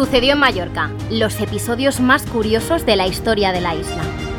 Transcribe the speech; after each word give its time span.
Sucedió 0.00 0.32
en 0.32 0.38
Mallorca, 0.38 0.90
los 1.10 1.38
episodios 1.42 2.00
más 2.00 2.22
curiosos 2.22 2.86
de 2.86 2.96
la 2.96 3.06
historia 3.06 3.52
de 3.52 3.60
la 3.60 3.74
isla. 3.74 4.29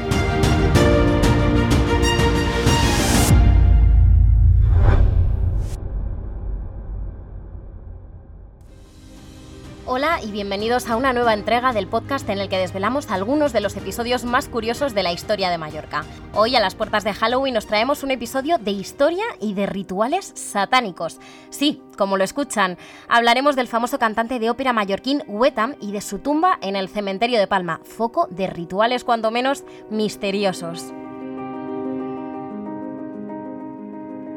Y 10.23 10.31
bienvenidos 10.31 10.89
a 10.89 10.97
una 10.97 11.13
nueva 11.13 11.33
entrega 11.33 11.73
del 11.73 11.87
podcast 11.87 12.29
en 12.29 12.39
el 12.39 12.49
que 12.49 12.57
desvelamos 12.57 13.09
algunos 13.09 13.53
de 13.53 13.61
los 13.61 13.75
episodios 13.75 14.23
más 14.23 14.47
curiosos 14.47 14.93
de 14.93 15.03
la 15.03 15.11
historia 15.11 15.49
de 15.49 15.57
Mallorca. 15.57 16.03
Hoy 16.33 16.55
a 16.55 16.59
las 16.59 16.75
puertas 16.75 17.03
de 17.03 17.13
Halloween 17.13 17.53
nos 17.53 17.65
traemos 17.65 18.03
un 18.03 18.11
episodio 18.11 18.57
de 18.57 18.71
historia 18.71 19.23
y 19.39 19.53
de 19.53 19.65
rituales 19.65 20.31
satánicos. 20.35 21.19
Sí, 21.49 21.81
como 21.97 22.17
lo 22.17 22.23
escuchan, 22.23 22.77
hablaremos 23.07 23.55
del 23.55 23.67
famoso 23.67 23.99
cantante 23.99 24.39
de 24.39 24.49
ópera 24.49 24.73
mallorquín 24.73 25.23
Wetam 25.27 25.75
y 25.79 25.91
de 25.91 26.01
su 26.01 26.19
tumba 26.19 26.59
en 26.61 26.75
el 26.75 26.89
cementerio 26.89 27.39
de 27.39 27.47
Palma, 27.47 27.81
foco 27.83 28.27
de 28.29 28.47
rituales 28.47 29.03
cuando 29.03 29.31
menos 29.31 29.63
misteriosos. 29.89 30.93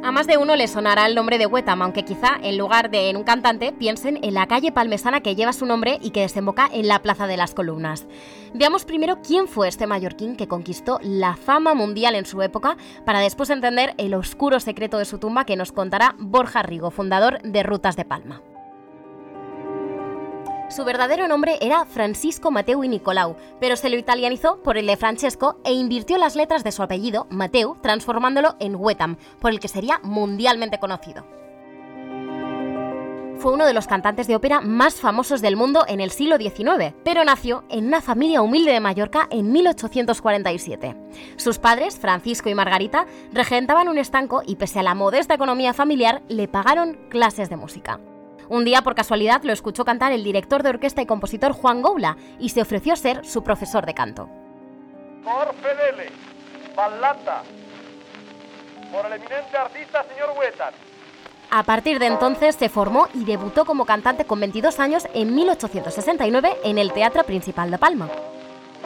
A 0.05 0.13
más 0.13 0.27
de 0.27 0.37
uno 0.37 0.55
le 0.55 0.69
sonará 0.69 1.07
el 1.07 1.15
nombre 1.15 1.39
de 1.39 1.47
Wetam, 1.47 1.81
aunque 1.81 2.05
quizá 2.05 2.37
en 2.43 2.59
lugar 2.59 2.91
de 2.91 3.09
en 3.09 3.17
un 3.17 3.25
cantante 3.25 3.73
piensen 3.73 4.23
en 4.23 4.35
la 4.35 4.47
calle 4.47 4.71
palmesana 4.71 5.23
que 5.23 5.35
lleva 5.35 5.55
su 5.55 5.65
nombre 5.65 5.99
y 6.03 6.11
que 6.11 6.21
desemboca 6.21 6.69
en 6.71 6.89
la 6.89 7.01
Plaza 7.01 7.27
de 7.27 7.39
las 7.39 7.55
Columnas. 7.55 8.07
Veamos 8.53 8.85
primero 8.85 9.23
quién 9.27 9.49
fue 9.49 9.67
este 9.67 9.87
mallorquín 9.87 10.37
que 10.37 10.47
conquistó 10.47 10.99
la 11.01 11.37
fama 11.37 11.73
mundial 11.73 12.17
en 12.17 12.27
su 12.27 12.43
época, 12.43 12.77
para 13.07 13.21
después 13.21 13.49
entender 13.49 13.95
el 13.97 14.13
oscuro 14.13 14.61
secreto 14.61 14.99
de 14.99 15.07
su 15.07 15.17
tumba 15.17 15.47
que 15.47 15.57
nos 15.57 15.73
contará 15.73 16.17
Borja 16.19 16.63
Rigo, 16.63 16.91
fundador 16.91 17.41
de 17.41 17.63
Rutas 17.63 17.97
de 17.97 18.05
Palma. 18.05 18.43
Su 20.75 20.85
verdadero 20.85 21.29
nombre 21.29 21.57
era 21.61 21.85
Francisco 21.85 22.51
Mateu 22.51 22.83
y 22.83 22.89
Nicolau, 22.89 23.37
pero 23.61 23.77
se 23.77 23.89
lo 23.89 23.97
italianizó 23.97 24.61
por 24.61 24.77
el 24.77 24.89
de 24.89 24.97
Francesco 24.97 25.61
e 25.63 25.73
invirtió 25.73 26.19
las 26.19 26.35
letras 26.35 26.65
de 26.65 26.73
su 26.73 26.83
apellido, 26.83 27.29
Mateu, 27.31 27.77
transformándolo 27.81 28.57
en 28.59 28.75
Wetam, 28.75 29.17
por 29.39 29.53
el 29.53 29.61
que 29.61 29.69
sería 29.69 30.01
mundialmente 30.03 30.81
conocido. 30.81 31.25
Fue 33.39 33.53
uno 33.53 33.67
de 33.67 33.73
los 33.73 33.87
cantantes 33.87 34.27
de 34.27 34.35
ópera 34.35 34.61
más 34.61 34.97
famosos 34.97 35.41
del 35.41 35.55
mundo 35.55 35.85
en 35.87 36.01
el 36.01 36.11
siglo 36.11 36.39
XIX, 36.39 36.93
pero 37.05 37.25
nació 37.25 37.63
en 37.69 37.87
una 37.87 38.01
familia 38.01 38.43
humilde 38.43 38.73
de 38.73 38.81
Mallorca 38.81 39.29
en 39.31 39.53
1847. 39.53 40.97
Sus 41.37 41.61
padres, 41.61 42.01
Francisco 42.01 42.49
y 42.49 42.55
Margarita, 42.57 43.07
regentaban 43.33 43.87
un 43.87 43.99
estanco 43.99 44.43
y 44.45 44.57
pese 44.57 44.81
a 44.81 44.83
la 44.83 44.97
modesta 44.97 45.35
economía 45.35 45.73
familiar, 45.73 46.23
le 46.29 46.49
pagaron 46.49 46.99
clases 47.11 47.49
de 47.49 47.57
música. 47.57 48.01
Un 48.49 48.65
día, 48.65 48.83
por 48.83 48.95
casualidad, 48.95 49.43
lo 49.43 49.53
escuchó 49.53 49.85
cantar 49.85 50.13
el 50.13 50.25
director 50.25 50.63
de 50.63 50.71
orquesta 50.71 51.03
y 51.03 51.07
compositor 51.07 51.53
Juan 51.53 51.83
Goula 51.83 52.17
y 52.39 52.51
se 52.51 52.63
ofreció 52.63 52.93
a 52.93 52.97
ser 52.97 53.25
su 53.25 53.43
profesor 53.43 53.87
de 53.87 53.95
canto. 53.95 54.29
Por 55.23 55.55
Fedele, 55.55 56.11
ballata, 56.77 57.43
por 58.93 59.07
el 59.07 59.13
eminente 59.15 59.57
artista 59.57 60.05
señor 60.05 60.37
Huetan. 60.39 60.75
A 61.51 61.63
partir 61.63 61.99
de 61.99 62.07
entonces 62.07 62.57
se 62.57 62.69
formó 62.69 63.09
y 63.15 63.25
debutó 63.25 63.65
como 63.65 63.87
cantante 63.87 64.25
con 64.25 64.41
22 64.41 64.81
años 64.81 65.07
en 65.15 65.35
1869 65.35 66.59
en 66.65 66.79
el 66.79 66.93
Teatro 66.93 67.23
Principal 67.25 67.71
de 67.71 67.79
Palma. 67.79 68.09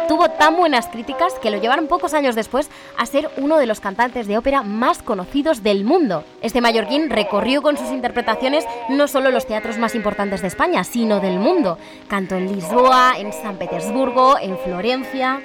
Tuvo 0.07 0.31
tan 0.31 0.57
buenas 0.57 0.87
críticas 0.87 1.35
que 1.43 1.51
lo 1.51 1.61
llevaron 1.61 1.89
pocos 1.89 2.15
años 2.15 2.35
después 2.35 2.71
a 2.97 3.07
ser 3.07 3.31
uno 3.37 3.59
de 3.59 3.67
los 3.67 3.81
cantantes 3.81 4.27
de 4.27 4.39
ópera 4.39 4.63
más 4.63 5.03
conocidos 5.03 5.63
del 5.63 5.85
mundo. 5.85 6.25
Este 6.41 6.61
mallorquín 6.61 7.11
recorrió 7.11 7.63
con 7.63 7.77
sus 7.77 7.91
interpretaciones 7.91 8.65
no 8.89 9.09
solo 9.09 9.31
los 9.31 9.47
teatros 9.47 9.79
más 9.79 9.95
importantes 9.95 10.43
de 10.43 10.49
España, 10.49 10.85
sino 10.85 11.21
del 11.21 11.39
mundo. 11.39 11.79
Cantó 12.09 12.37
en 12.37 12.55
Lisboa, 12.55 13.15
en 13.19 13.33
San 13.33 13.57
Petersburgo, 13.57 14.39
en 14.39 14.57
Florencia. 14.59 15.41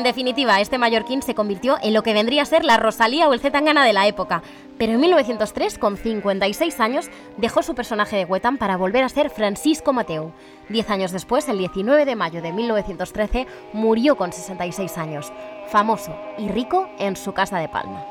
En 0.00 0.04
definitiva, 0.04 0.62
este 0.62 0.78
mallorquín 0.78 1.20
se 1.20 1.34
convirtió 1.34 1.76
en 1.82 1.92
lo 1.92 2.02
que 2.02 2.14
vendría 2.14 2.40
a 2.40 2.46
ser 2.46 2.64
la 2.64 2.78
Rosalía 2.78 3.28
o 3.28 3.34
el 3.34 3.40
Zetangana 3.40 3.84
de 3.84 3.92
la 3.92 4.06
época, 4.06 4.42
pero 4.78 4.92
en 4.94 5.00
1903, 5.00 5.76
con 5.76 5.98
56 5.98 6.80
años, 6.80 7.10
dejó 7.36 7.62
su 7.62 7.74
personaje 7.74 8.16
de 8.16 8.24
Wetam 8.24 8.56
para 8.56 8.78
volver 8.78 9.04
a 9.04 9.10
ser 9.10 9.28
Francisco 9.28 9.92
Mateu. 9.92 10.32
Diez 10.70 10.88
años 10.88 11.12
después, 11.12 11.50
el 11.50 11.58
19 11.58 12.06
de 12.06 12.16
mayo 12.16 12.40
de 12.40 12.50
1913, 12.50 13.46
murió 13.74 14.16
con 14.16 14.32
66 14.32 14.96
años, 14.96 15.34
famoso 15.68 16.16
y 16.38 16.48
rico 16.48 16.88
en 16.98 17.14
su 17.14 17.34
casa 17.34 17.58
de 17.58 17.68
Palma. 17.68 18.02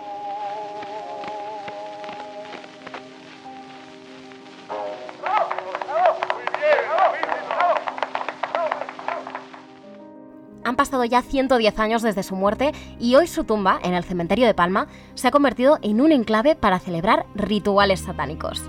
Pasado 10.79 11.03
ya 11.03 11.21
110 11.21 11.77
años 11.77 12.01
desde 12.03 12.23
su 12.23 12.37
muerte 12.37 12.71
y 13.01 13.15
hoy 13.15 13.27
su 13.27 13.43
tumba, 13.43 13.81
en 13.83 13.93
el 13.93 14.05
cementerio 14.05 14.47
de 14.47 14.53
Palma, 14.53 14.87
se 15.13 15.27
ha 15.27 15.31
convertido 15.31 15.77
en 15.81 15.99
un 15.99 16.13
enclave 16.13 16.55
para 16.55 16.79
celebrar 16.79 17.25
rituales 17.35 17.99
satánicos. 17.99 18.63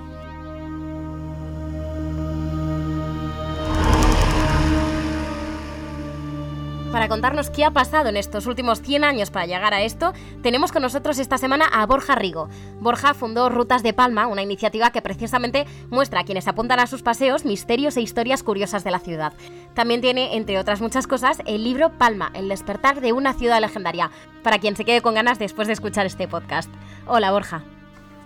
Para 6.92 7.06
contarnos 7.06 7.50
qué 7.50 7.64
ha 7.64 7.70
pasado 7.70 8.08
en 8.08 8.16
estos 8.16 8.46
últimos 8.46 8.82
100 8.82 9.04
años 9.04 9.30
para 9.30 9.46
llegar 9.46 9.72
a 9.72 9.82
esto, 9.82 10.12
tenemos 10.42 10.72
con 10.72 10.82
nosotros 10.82 11.20
esta 11.20 11.38
semana 11.38 11.66
a 11.66 11.86
Borja 11.86 12.16
Rigo. 12.16 12.48
Borja 12.80 13.14
fundó 13.14 13.48
Rutas 13.48 13.84
de 13.84 13.92
Palma, 13.92 14.26
una 14.26 14.42
iniciativa 14.42 14.90
que 14.90 15.00
precisamente 15.00 15.66
muestra 15.88 16.20
a 16.20 16.24
quienes 16.24 16.48
apuntan 16.48 16.80
a 16.80 16.88
sus 16.88 17.02
paseos 17.02 17.44
misterios 17.44 17.96
e 17.96 18.00
historias 18.00 18.42
curiosas 18.42 18.82
de 18.82 18.90
la 18.90 18.98
ciudad. 18.98 19.32
También 19.72 20.00
tiene, 20.00 20.36
entre 20.36 20.58
otras 20.58 20.80
muchas 20.80 21.06
cosas, 21.06 21.40
el 21.46 21.62
libro 21.62 21.96
Palma, 21.96 22.32
el 22.34 22.48
despertar 22.48 23.00
de 23.00 23.12
una 23.12 23.34
ciudad 23.34 23.60
legendaria, 23.60 24.10
para 24.42 24.58
quien 24.58 24.74
se 24.74 24.84
quede 24.84 25.00
con 25.00 25.14
ganas 25.14 25.38
después 25.38 25.68
de 25.68 25.74
escuchar 25.74 26.06
este 26.06 26.26
podcast. 26.26 26.70
Hola 27.06 27.30
Borja. 27.30 27.62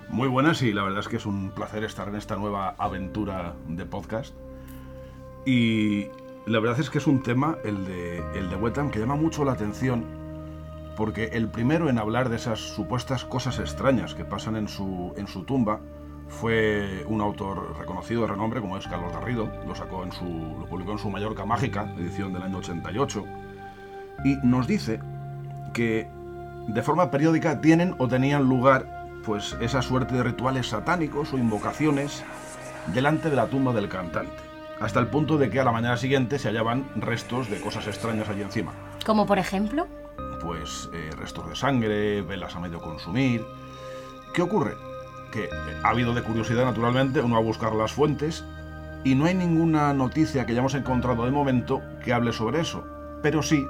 Muy 0.09 0.29
buenas 0.29 0.63
y 0.63 0.73
la 0.73 0.85
verdad 0.85 1.01
es 1.01 1.09
que 1.09 1.17
es 1.17 1.27
un 1.27 1.51
placer 1.51 1.85
estar 1.85 2.09
en 2.09 2.17
esta 2.17 2.37
nueva 2.37 2.75
aventura 2.79 3.57
de 3.69 3.85
podcast. 3.85 4.35
Y 5.45 6.07
la 6.47 6.61
verdad 6.61 6.79
es 6.79 6.91
que 6.91 6.99
es 6.99 7.07
un 7.07 7.23
tema, 7.23 7.57
el 7.65 7.85
de, 7.87 8.23
el 8.39 8.51
de 8.51 8.57
Wetam, 8.57 8.91
que 8.91 8.99
llama 8.99 9.17
mucho 9.17 9.45
la 9.45 9.53
atención 9.53 10.05
porque 10.97 11.31
el 11.33 11.49
primero 11.49 11.89
en 11.89 11.99
hablar 11.99 12.29
de 12.29 12.37
esas 12.37 12.61
supuestas 12.61 13.25
cosas 13.25 13.59
extrañas 13.59 14.15
que 14.15 14.25
pasan 14.25 14.57
en 14.57 14.69
su, 14.69 15.13
en 15.17 15.27
su 15.27 15.45
tumba 15.45 15.81
fue 16.29 17.05
un 17.09 17.21
autor 17.21 17.77
reconocido 17.79 18.23
de 18.23 18.29
renombre 18.29 18.61
como 18.61 18.77
es 18.77 18.87
Carlos 18.87 19.13
Garrido, 19.13 19.51
lo 19.67 19.75
sacó 19.75 20.05
en 20.05 20.13
su 20.13 20.25
lo 20.25 20.67
publicó 20.67 20.93
en 20.93 20.99
su 20.99 21.11
Mallorca 21.11 21.45
Mágica, 21.45 21.93
edición 21.99 22.33
del 22.33 22.43
año 22.43 22.59
88, 22.59 23.25
y 24.25 24.37
nos 24.43 24.67
dice 24.67 25.01
que 25.73 26.09
de 26.69 26.83
forma 26.83 27.11
periódica 27.11 27.61
tienen 27.61 27.95
o 27.99 28.09
tenían 28.09 28.45
lugar 28.45 29.09
pues 29.25 29.57
esa 29.61 29.83
suerte 29.83 30.15
de 30.15 30.23
rituales 30.23 30.69
satánicos 30.69 31.33
o 31.33 31.39
invocaciones 31.39 32.25
delante 32.87 33.31
de 33.31 33.37
la 33.37 33.47
tumba 33.47 33.73
del 33.73 33.89
cantante 33.89 34.54
hasta 34.85 35.01
el 35.01 35.07
punto 35.07 35.39
de 35.39 35.49
que 35.49 35.59
a 35.59 35.65
la 35.65 35.73
mañana 35.73 35.97
siguiente 35.97 36.39
se 36.39 36.49
hallaban 36.49 36.91
restos 36.97 37.49
de 37.49 37.59
cosas 37.59 37.87
extrañas 37.87 38.29
allí 38.29 38.43
encima. 38.43 38.75
¿Como 39.07 39.25
por 39.25 39.39
ejemplo? 39.39 39.87
Pues 40.43 40.91
eh, 40.93 41.11
restos 41.17 41.49
de 41.49 41.57
sangre, 41.57 42.21
velas 42.21 42.55
a 42.55 42.61
medio 42.61 42.81
consumir. 42.81 43.43
¿Qué 44.35 44.43
ocurre? 44.43 44.75
Que 45.33 45.45
eh, 45.45 45.51
ha 45.83 45.89
habido 45.89 46.13
de 46.13 46.23
curiosidad, 46.23 46.67
naturalmente, 46.67 47.23
uno 47.23 47.37
a 47.37 47.41
buscar 47.41 47.75
las 47.75 47.93
fuentes 47.93 48.45
y 49.05 49.15
no 49.15 49.25
hay 49.25 49.35
ninguna 49.35 49.95
noticia 49.95 50.45
que 50.45 50.53
hayamos 50.53 50.75
encontrado 50.75 51.25
de 51.25 51.31
momento 51.31 51.81
que 52.05 52.13
hable 52.13 52.35
sobre 52.35 52.61
eso, 52.61 52.85
pero 53.23 53.43
sí 53.43 53.65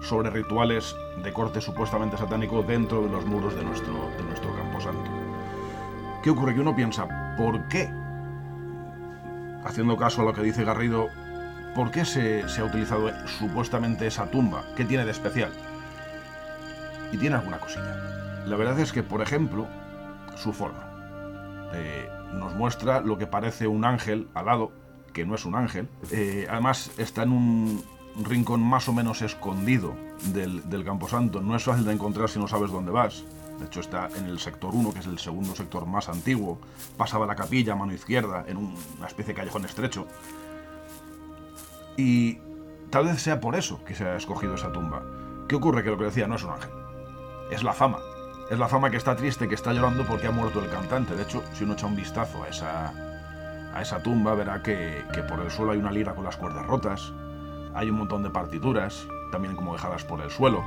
sobre 0.00 0.30
rituales 0.30 0.96
de 1.22 1.32
corte 1.32 1.60
supuestamente 1.60 2.16
satánico 2.16 2.64
dentro 2.64 3.00
de 3.02 3.10
los 3.10 3.24
muros 3.24 3.54
de 3.54 3.62
nuestro, 3.62 4.10
de 4.16 4.24
nuestro 4.24 4.52
camposanto. 4.56 5.08
¿Qué 6.20 6.30
ocurre? 6.30 6.54
Que 6.54 6.60
uno 6.60 6.74
piensa, 6.74 7.36
¿por 7.38 7.68
qué 7.68 8.01
haciendo 9.64 9.96
caso 9.96 10.22
a 10.22 10.24
lo 10.24 10.32
que 10.32 10.42
dice 10.42 10.64
Garrido, 10.64 11.08
¿por 11.74 11.90
qué 11.90 12.04
se, 12.04 12.42
ha 12.42 12.64
utilizado 12.64 13.10
supuestamente 13.26 14.06
esa 14.06 14.26
tumba? 14.26 14.64
¿Qué 14.76 14.84
tiene 14.84 15.04
de 15.04 15.10
especial? 15.10 15.52
Y 17.12 17.16
tiene 17.16 17.36
alguna 17.36 17.58
cosilla. 17.58 17.96
La 18.46 18.56
verdad 18.56 18.78
es 18.80 18.92
que, 18.92 19.02
por 19.02 19.22
ejemplo, 19.22 19.66
su 20.36 20.52
forma. 20.52 20.88
Eh, 21.74 22.08
nos 22.34 22.54
muestra 22.54 23.00
lo 23.00 23.18
que 23.18 23.26
parece 23.26 23.66
un 23.66 23.84
ángel 23.84 24.28
al 24.34 24.46
lado, 24.46 24.72
que 25.12 25.24
no 25.24 25.34
es 25.34 25.44
un 25.44 25.54
ángel. 25.54 25.88
Eh, 26.10 26.46
además, 26.50 26.90
está 26.98 27.22
en 27.22 27.32
un 27.32 27.84
rincón 28.22 28.62
más 28.62 28.88
o 28.88 28.92
menos 28.92 29.22
escondido 29.22 29.94
del, 30.32 30.68
del 30.68 30.84
Camposanto. 30.84 31.40
No 31.40 31.56
es 31.56 31.64
fácil 31.64 31.84
de 31.84 31.92
encontrar 31.92 32.28
si 32.28 32.38
no 32.38 32.48
sabes 32.48 32.70
dónde 32.70 32.90
vas. 32.90 33.24
De 33.58 33.66
hecho, 33.66 33.80
está 33.80 34.08
en 34.16 34.26
el 34.26 34.38
sector 34.38 34.74
1, 34.74 34.92
que 34.92 35.00
es 35.00 35.06
el 35.06 35.18
segundo 35.18 35.54
sector 35.54 35.86
más 35.86 36.08
antiguo. 36.08 36.58
Pasaba 36.96 37.26
la 37.26 37.36
capilla 37.36 37.74
a 37.74 37.76
mano 37.76 37.92
izquierda, 37.92 38.44
en 38.46 38.56
una 38.56 39.06
especie 39.06 39.34
de 39.34 39.40
callejón 39.40 39.64
estrecho. 39.64 40.06
Y 41.96 42.38
tal 42.90 43.06
vez 43.06 43.20
sea 43.20 43.40
por 43.40 43.54
eso 43.54 43.84
que 43.84 43.94
se 43.94 44.04
ha 44.04 44.16
escogido 44.16 44.54
esa 44.54 44.72
tumba. 44.72 45.02
¿Qué 45.48 45.56
ocurre? 45.56 45.82
Que 45.82 45.90
lo 45.90 45.98
que 45.98 46.04
decía 46.04 46.26
no 46.26 46.36
es 46.36 46.44
un 46.44 46.50
ángel. 46.50 46.70
Es 47.50 47.62
la 47.62 47.72
fama. 47.72 47.98
es 48.50 48.58
la 48.58 48.68
fama 48.68 48.90
que 48.90 48.96
está 48.96 49.14
triste, 49.16 49.48
que 49.48 49.54
está 49.54 49.72
llorando 49.72 50.04
porque 50.04 50.26
ha 50.26 50.30
muerto 50.30 50.62
el 50.62 50.70
cantante. 50.70 51.14
De 51.14 51.22
hecho, 51.22 51.42
si 51.52 51.64
uno 51.64 51.74
echa 51.74 51.86
un 51.86 51.96
vistazo 51.96 52.42
a 52.42 52.48
esa, 52.48 52.92
a 53.74 53.82
esa 53.82 54.02
tumba, 54.02 54.34
verá 54.34 54.62
que, 54.62 55.04
que 55.12 55.22
por 55.22 55.40
el 55.40 55.50
suelo 55.50 55.72
hay 55.72 55.78
una 55.78 55.92
lira 55.92 56.14
con 56.14 56.24
las 56.24 56.36
cuerdas 56.36 56.66
rotas, 56.66 57.12
hay 57.74 57.90
un 57.90 57.98
montón 57.98 58.22
de 58.22 58.30
partituras, 58.30 59.06
también 59.30 59.56
como 59.56 59.72
dejadas 59.72 60.04
por 60.04 60.20
el 60.20 60.30
suelo. 60.30 60.62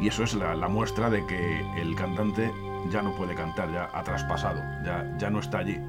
Y 0.00 0.08
eso 0.08 0.24
es 0.24 0.34
la, 0.34 0.54
muestra 0.68 1.10
de 1.10 1.24
que 1.26 1.60
el 1.80 1.94
cantante 1.94 2.52
ya 2.90 3.02
no 3.02 3.14
puede 3.14 3.34
cantar, 3.34 3.70
ya 3.72 3.88
ha 3.92 4.02
traspasado, 4.02 4.60
ya, 4.84 5.06
ya 5.18 5.30
no 5.30 5.40
está 5.40 5.58
allí. 5.58 5.80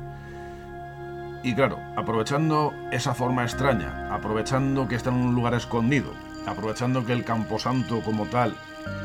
Y 1.43 1.53
claro, 1.53 1.77
aprovechando 1.95 2.73
esa 2.91 3.13
forma 3.13 3.43
extraña, 3.43 4.13
aprovechando 4.13 4.87
que 4.87 4.95
está 4.95 5.09
en 5.09 5.17
un 5.17 5.35
lugar 5.35 5.53
escondido, 5.53 6.11
aprovechando 6.47 7.05
que 7.05 7.13
el 7.13 7.23
camposanto 7.23 8.01
como 8.01 8.25
tal, 8.25 8.55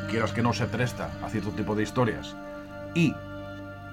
quieras 0.08 0.32
que 0.32 0.43
no 0.43 0.52
se 0.52 0.67
presta 0.67 1.11
a 1.23 1.29
cierto 1.29 1.50
tipo 1.50 1.75
de 1.75 1.82
historias, 1.82 2.35
y 2.94 3.14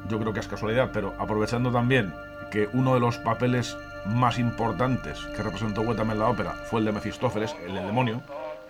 yo 0.09 0.19
creo 0.19 0.33
que 0.33 0.39
es 0.39 0.48
casualidad, 0.48 0.92
pero 0.94 1.13
aprovechando 1.19 1.71
también 1.71 2.13
que 2.51 2.69
uno 2.74 2.94
de 2.94 3.00
los 3.00 3.18
papeles 3.18 3.75
más 4.06 4.39
importantes 4.39 5.19
que 5.36 5.44
representó 5.44 5.81
en 5.81 6.19
la 6.19 6.30
ópera 6.30 6.54
fue 6.69 6.80
el 6.80 6.86
de 6.86 6.94
Mefistófeles, 6.94 7.56
el 7.65 7.74
del 7.75 7.88
demonio, 7.88 8.21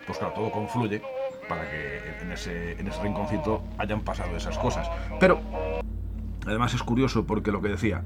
pues 0.06 0.18
claro, 0.18 0.34
todo 0.34 0.52
confluye 0.52 1.02
para 1.48 1.70
que 1.70 2.02
en 2.22 2.32
ese, 2.32 2.80
en 2.80 2.88
ese 2.88 3.02
rinconcito 3.02 3.64
hayan 3.78 4.02
pasado 4.02 4.36
esas 4.36 4.58
cosas. 4.58 4.90
Pero, 5.20 5.40
además 6.46 6.74
es 6.74 6.84
curioso 6.84 7.26
porque 7.26 7.52
lo 7.52 7.62
que 7.62 7.70
decía, 7.70 8.04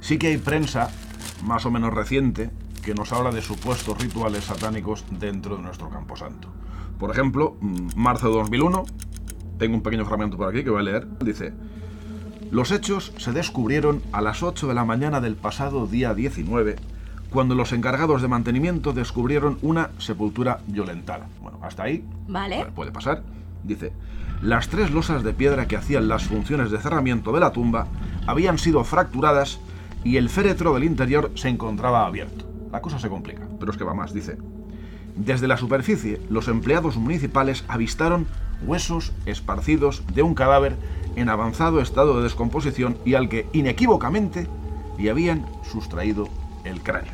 sí 0.00 0.18
que 0.18 0.28
hay 0.28 0.38
prensa, 0.38 0.90
más 1.44 1.66
o 1.66 1.70
menos 1.70 1.92
reciente, 1.92 2.50
que 2.84 2.94
nos 2.94 3.12
habla 3.12 3.30
de 3.30 3.42
supuestos 3.42 4.00
rituales 4.00 4.44
satánicos 4.44 5.04
dentro 5.10 5.56
de 5.56 5.62
nuestro 5.62 5.90
camposanto. 5.90 6.48
Por 6.98 7.10
ejemplo, 7.10 7.56
mm, 7.60 7.88
marzo 7.96 8.28
de 8.28 8.34
2001, 8.34 8.84
tengo 9.58 9.74
un 9.74 9.82
pequeño 9.82 10.06
fragmento 10.06 10.36
por 10.36 10.48
aquí 10.48 10.62
que 10.62 10.70
voy 10.70 10.80
a 10.80 10.84
leer, 10.84 11.18
dice... 11.18 11.52
Los 12.52 12.70
hechos 12.70 13.12
se 13.16 13.32
descubrieron 13.32 14.02
a 14.12 14.20
las 14.20 14.44
8 14.44 14.68
de 14.68 14.74
la 14.74 14.84
mañana 14.84 15.20
del 15.20 15.34
pasado 15.34 15.88
día 15.88 16.14
19, 16.14 16.76
cuando 17.30 17.54
los 17.54 17.72
encargados 17.72 18.22
de 18.22 18.28
mantenimiento 18.28 18.92
descubrieron 18.92 19.58
una 19.62 19.90
sepultura 19.98 20.60
violentada. 20.66 21.26
Bueno, 21.40 21.58
hasta 21.62 21.84
ahí 21.84 22.04
Vale. 22.28 22.56
Bueno, 22.56 22.72
puede 22.74 22.92
pasar. 22.92 23.22
Dice, 23.62 23.92
las 24.42 24.68
tres 24.68 24.90
losas 24.90 25.22
de 25.22 25.32
piedra 25.32 25.66
que 25.66 25.76
hacían 25.76 26.08
las 26.08 26.24
funciones 26.24 26.70
de 26.70 26.78
cerramiento 26.78 27.32
de 27.32 27.40
la 27.40 27.52
tumba 27.52 27.86
habían 28.26 28.58
sido 28.58 28.84
fracturadas 28.84 29.58
y 30.04 30.18
el 30.18 30.28
féretro 30.28 30.74
del 30.74 30.84
interior 30.84 31.32
se 31.34 31.48
encontraba 31.48 32.06
abierto. 32.06 32.44
La 32.70 32.80
cosa 32.80 32.98
se 32.98 33.08
complica, 33.08 33.42
pero 33.58 33.72
es 33.72 33.78
que 33.78 33.84
va 33.84 33.94
más, 33.94 34.12
dice. 34.12 34.36
Desde 35.16 35.48
la 35.48 35.56
superficie, 35.56 36.20
los 36.28 36.48
empleados 36.48 36.96
municipales 36.96 37.64
avistaron 37.68 38.26
huesos 38.64 39.12
esparcidos 39.24 40.02
de 40.14 40.22
un 40.22 40.34
cadáver 40.34 40.76
en 41.16 41.30
avanzado 41.30 41.80
estado 41.80 42.18
de 42.18 42.24
descomposición 42.24 42.98
y 43.04 43.14
al 43.14 43.28
que 43.28 43.46
inequívocamente 43.52 44.46
le 44.98 45.10
habían 45.10 45.46
sustraído 45.70 46.28
el 46.68 46.82
cráneo. 46.82 47.12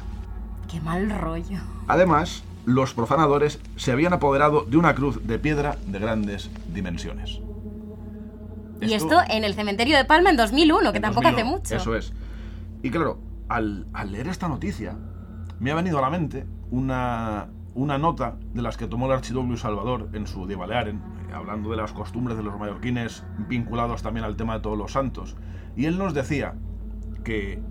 Qué 0.71 0.81
mal 0.81 1.11
rollo. 1.11 1.59
Además, 1.89 2.45
los 2.65 2.95
profanadores 2.95 3.61
se 3.77 3.93
habían 3.93 4.13
apoderado 4.13 4.65
de 4.65 4.77
una 4.77 4.95
cruz 4.95 5.27
de 5.27 5.39
piedra 5.39 5.77
de 5.87 5.99
grandes 5.99 6.51
dimensiones. 6.73 7.41
Y 8.81 8.95
esto 8.95 9.21
en 9.29 9.45
el 9.45 9.55
cementerio 9.55 9.97
de 9.97 10.05
Palma 10.05 10.31
en 10.31 10.37
2001, 10.37 10.91
que 10.93 10.97
en 10.97 11.03
tampoco 11.03 11.29
hace 11.29 11.43
2001, 11.43 11.57
mucho. 11.57 11.77
Eso 11.77 11.95
es. 11.97 12.13
Y 12.83 12.91
claro, 12.91 13.19
al, 13.49 13.87
al 13.93 14.13
leer 14.13 14.29
esta 14.29 14.49
noticia, 14.49 14.97
me 15.61 15.71
ha 15.71 15.75
venido 15.75 15.99
a 15.99 16.03
la 16.03 16.11
mente 16.11 16.47
una, 16.71 17.49
una 17.75 17.99
nota 17.99 18.37
de 18.53 18.63
las 18.63 18.77
que 18.77 18.87
tomó 18.89 19.07
el 19.07 19.13
archiduque 19.13 19.57
Salvador 19.57 20.09
en 20.13 20.27
su 20.27 20.47
De 20.47 20.57
Balearen, 20.57 21.01
hablando 21.33 21.71
de 21.71 21.77
las 21.77 21.93
costumbres 21.93 22.37
de 22.37 22.43
los 22.43 22.59
mallorquines 22.59 23.25
vinculados 23.49 24.03
también 24.03 24.25
al 24.25 24.37
tema 24.37 24.55
de 24.55 24.61
todos 24.61 24.77
los 24.77 24.93
santos. 24.93 25.37
Y 25.77 25.87
él 25.87 25.97
nos 25.97 26.13
decía 26.13 26.55
que 27.25 27.63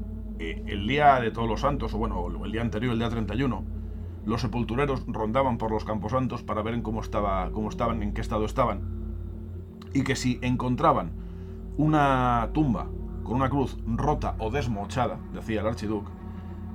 eh, 0.44 0.64
el 0.66 0.88
día 0.88 1.20
de 1.20 1.30
todos 1.30 1.48
los 1.48 1.62
santos, 1.62 1.94
o 1.94 2.00
bueno, 2.00 2.28
el 2.44 2.52
día 2.52 2.62
anterior, 2.62 2.94
el 2.94 2.98
día 2.98 3.10
31, 3.10 3.64
los 4.26 4.42
sepultureros 4.42 5.04
rondaban 5.06 5.60
por 5.60 5.70
los 5.70 5.86
camposantos 5.86 6.42
para 6.42 6.64
ver 6.64 6.74
en 6.74 6.82
cómo, 6.82 7.02
estaba, 7.02 7.52
cómo 7.52 7.70
estaban, 7.70 8.02
en 8.02 8.12
qué 8.16 8.22
estado 8.22 8.46
estaban. 8.46 8.82
Y 9.94 10.04
que 10.04 10.16
si 10.16 10.40
encontraban 10.42 11.12
una 11.78 12.50
tumba 12.54 12.88
con 13.24 13.36
una 13.36 13.52
cruz 13.52 13.78
rota 13.86 14.36
o 14.40 14.50
desmochada, 14.50 15.20
decía 15.32 15.62
el 15.62 15.68
archiduque, 15.68 16.10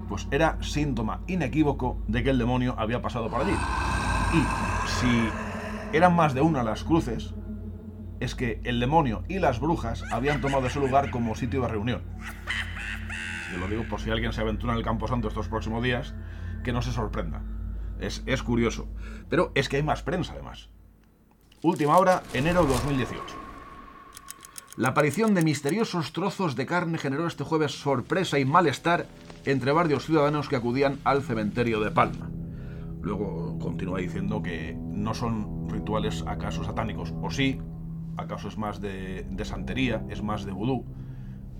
pues 0.09 0.29
era 0.31 0.63
síntoma 0.63 1.23
inequívoco 1.27 1.99
de 2.07 2.23
que 2.23 2.31
el 2.31 2.39
demonio 2.39 2.77
había 2.79 3.03
pasado 3.03 3.29
por 3.29 3.41
allí. 3.41 3.57
Y 4.33 4.89
si 4.89 5.29
eran 5.93 6.15
más 6.15 6.35
de 6.35 6.41
una 6.41 6.63
las 6.63 6.85
cruces, 6.85 7.35
es 8.21 8.37
que 8.37 8.61
el 8.63 8.79
demonio 8.79 9.25
y 9.27 9.41
las 9.41 9.59
brujas 9.59 10.05
habían 10.13 10.41
tomado 10.41 10.69
ese 10.69 10.79
lugar 10.79 11.11
como 11.11 11.35
sitio 11.35 11.63
de 11.63 11.69
reunión. 11.69 12.03
Lo 13.57 13.69
digo 13.69 13.85
por 13.89 14.01
si 14.01 14.11
alguien 14.11 14.33
se 14.33 14.41
aventura 14.41 14.73
en 14.73 14.79
el 14.79 14.85
Camposanto 14.85 15.29
estos 15.29 15.49
próximos 15.49 15.83
días, 15.83 16.15
que 16.65 16.73
no 16.73 16.83
se 16.83 16.93
sorprenda. 16.93 17.43
Es, 18.01 18.23
es 18.27 18.43
curioso. 18.43 18.89
Pero 19.29 19.53
es 19.55 19.69
que 19.69 19.77
hay 19.77 19.83
más 19.83 20.03
prensa 20.03 20.33
además. 20.35 20.69
Última 21.63 21.97
hora, 21.97 22.23
enero 22.35 22.65
2018. 22.65 23.23
La 24.77 24.89
aparición 24.89 25.35
de 25.35 25.43
misteriosos 25.43 26.13
trozos 26.13 26.55
de 26.55 26.67
carne 26.67 26.99
generó 26.99 27.27
este 27.27 27.45
jueves 27.45 27.81
sorpresa 27.81 28.39
y 28.39 28.45
malestar 28.45 29.07
entre 29.47 29.73
varios 29.73 30.05
ciudadanos 30.05 30.51
que 30.51 30.57
acudían 30.57 30.99
al 31.05 31.23
cementerio 31.23 31.81
de 31.81 31.91
Palma. 31.91 32.29
Luego 33.01 33.59
continúa 33.59 34.01
diciendo 34.01 34.43
que 34.43 34.77
no 34.79 35.15
son 35.15 35.71
rituales 35.71 36.25
acaso 36.27 36.63
satánicos, 36.63 37.15
o 37.23 37.31
sí, 37.31 37.59
acaso 38.19 38.49
es 38.49 38.59
más 38.59 38.81
de, 38.81 39.27
de 39.31 39.45
santería, 39.47 40.05
es 40.11 40.23
más 40.23 40.45
de 40.45 40.53
vudú, 40.53 40.85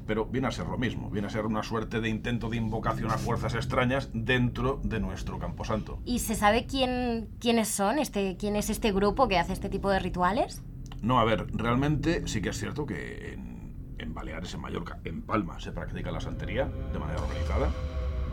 pero 0.07 0.27
viene 0.27 0.47
a 0.47 0.51
ser 0.51 0.67
lo 0.67 0.79
mismo, 0.79 1.11
viene 1.11 1.27
a 1.27 1.31
ser 1.31 1.47
una 1.47 1.63
suerte 1.63 2.01
de 2.01 2.09
intento 2.09 2.49
de 2.49 2.57
invocación 2.57 3.11
a 3.11 3.19
fuerzas 3.19 3.55
extrañas 3.55 4.11
dentro 4.13 4.81
de 4.85 5.01
nuestro 5.01 5.39
camposanto. 5.39 5.99
¿Y 6.05 6.21
se 6.21 6.35
sabe 6.35 6.67
quién, 6.67 7.29
quiénes 7.41 7.69
son? 7.69 7.99
Este, 7.99 8.37
¿Quién 8.37 8.57
es 8.57 8.71
este 8.71 8.93
grupo 8.93 9.29
que 9.29 9.39
hace 9.39 9.53
este 9.53 9.69
tipo 9.69 9.91
de 9.91 9.99
rituales? 9.99 10.63
No, 11.03 11.19
a 11.19 11.25
ver, 11.25 11.47
realmente 11.53 12.27
sí 12.27 12.41
que 12.41 12.51
es 12.51 12.59
cierto 12.59 12.87
que 12.87 13.35
en, 13.35 13.75
en 13.99 14.15
Baleares, 14.15 14.55
en 14.55 14.61
Mallorca, 14.61 15.01
en 15.05 15.23
Palma, 15.23 15.61
se 15.61 15.73
practica 15.73 16.11
la 16.11 16.21
santería 16.21 16.67
de 16.93 16.99
manera 16.99 17.21
organizada, 17.21 17.71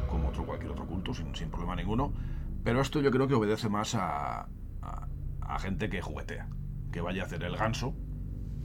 como 0.09 0.29
otro, 0.29 0.45
cualquier 0.45 0.71
otro 0.71 0.85
culto, 0.85 1.13
sin, 1.13 1.35
sin 1.35 1.49
problema 1.49 1.75
ninguno. 1.75 2.13
Pero 2.63 2.81
esto 2.81 3.01
yo 3.01 3.11
creo 3.11 3.27
que 3.27 3.33
obedece 3.33 3.67
más 3.67 3.95
a, 3.95 4.47
a, 4.81 5.07
a 5.41 5.59
gente 5.59 5.89
que 5.89 6.01
juguetea, 6.01 6.47
que 6.91 7.01
vaya 7.01 7.23
a 7.23 7.25
hacer 7.25 7.43
el 7.43 7.57
ganso. 7.57 7.95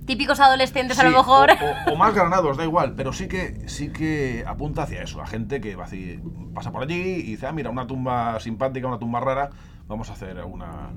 Típicos 0.09 0.41
adolescentes 0.41 0.99
a 0.99 1.05
lo 1.05 1.11
mejor. 1.17 1.51
O, 1.53 1.91
o- 1.91 1.95
o 1.95 1.97
más 1.97 2.15
granados, 2.15 2.57
da 2.57 2.65
igual, 2.65 2.95
pero 2.97 3.13
sí 3.13 3.29
que, 3.29 3.69
sí 3.69 3.91
que 3.93 4.43
apunta 4.47 4.83
hacia 4.83 5.03
eso, 5.03 5.21
a 5.21 5.27
gente 5.27 5.61
que 5.61 5.77
va 5.77 5.85
así- 5.85 6.19
pasa 6.55 6.73
por 6.73 6.83
allí 6.83 6.95
y 6.97 7.23
dice, 7.23 7.47
ah, 7.47 7.53
mira, 7.53 7.71
una 7.71 7.87
tumba 7.87 8.41
simpática, 8.41 8.89
una 8.89 8.99
tumba 8.99 9.21
rara, 9.21 9.51
vamos 9.87 10.11
a 10.11 10.15
hacer 10.15 10.43
una... 10.45 10.91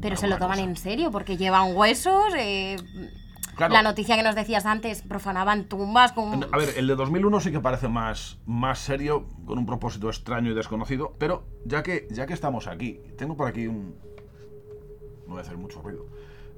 Pero 0.00 0.16
se 0.16 0.28
lo 0.28 0.36
toman 0.38 0.58
cosa". 0.58 0.68
en 0.70 0.76
serio 0.76 1.10
porque 1.10 1.36
llevan 1.36 1.74
huesos. 1.76 2.32
eh, 2.38 2.76
Claro. 3.56 3.74
La 3.74 3.82
noticia 3.82 4.14
que 4.16 4.22
nos 4.22 4.36
decías 4.36 4.66
antes, 4.66 5.02
profanaban 5.02 5.64
tumbas 5.64 6.12
con... 6.12 6.44
A 6.52 6.56
ver, 6.56 6.74
el 6.76 6.86
de 6.86 6.94
2001 6.94 7.40
sí 7.40 7.50
que 7.50 7.58
parece 7.58 7.88
más, 7.88 8.38
más 8.46 8.78
serio, 8.78 9.26
con 9.46 9.58
un 9.58 9.66
propósito 9.66 10.08
extraño 10.08 10.52
y 10.52 10.54
desconocido, 10.54 11.14
pero 11.18 11.42
ya 11.64 11.82
que, 11.82 12.06
ya 12.12 12.26
que 12.26 12.34
estamos 12.34 12.68
aquí, 12.68 13.00
tengo 13.16 13.36
por 13.36 13.48
aquí 13.48 13.66
un... 13.66 13.96
No 15.26 15.32
voy 15.32 15.38
a 15.38 15.40
hacer 15.40 15.56
mucho 15.56 15.82
ruido. 15.82 16.06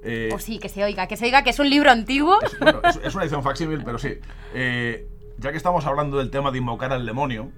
Eh, 0.03 0.27
Pues 0.31 0.43
sí, 0.43 0.57
que 0.59 0.69
se 0.69 0.83
oiga, 0.83 1.07
que 1.07 1.17
se 1.17 1.25
oiga 1.25 1.43
que 1.43 1.51
es 1.51 1.59
un 1.59 1.69
libro 1.69 1.91
antiguo. 1.91 2.39
es, 2.41 2.59
bueno, 2.59 2.79
es- 2.83 2.99
es 3.03 3.13
una 3.15 3.23
edición 3.23 3.43
facsímil, 3.43 3.83
pero 3.83 3.97
sí. 3.99 4.13
Eh, 4.53 5.07
ya 5.37 5.51
que 5.51 5.57
estamos 5.57 5.85
hablando 5.85 6.17
del 6.17 6.29
tema 6.31 6.51
de 6.51 6.57
invocar 6.57 6.91
al 6.93 7.05
demonio, 7.05 7.51